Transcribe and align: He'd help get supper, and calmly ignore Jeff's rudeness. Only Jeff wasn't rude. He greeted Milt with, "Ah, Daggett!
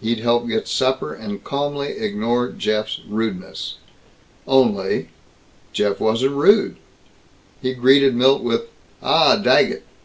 He'd 0.00 0.20
help 0.20 0.46
get 0.46 0.68
supper, 0.68 1.12
and 1.12 1.42
calmly 1.42 1.88
ignore 1.94 2.46
Jeff's 2.50 3.00
rudeness. 3.08 3.78
Only 4.46 5.08
Jeff 5.72 5.98
wasn't 5.98 6.36
rude. 6.36 6.76
He 7.60 7.74
greeted 7.74 8.14
Milt 8.14 8.44
with, 8.44 8.68
"Ah, 9.02 9.34
Daggett! 9.34 9.82